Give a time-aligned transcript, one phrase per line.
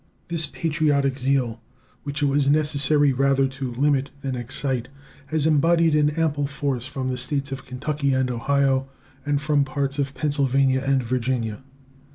[0.29, 1.61] This patriotic zeal,
[2.05, 4.87] which it was necessary rather to limit than excite,
[5.27, 8.89] has embodied an ample force from the States of Kentucky and Ohio
[9.27, 11.61] and from parts of Pennsylvania and Virginia.